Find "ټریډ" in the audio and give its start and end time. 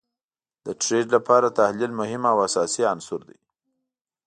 0.81-1.05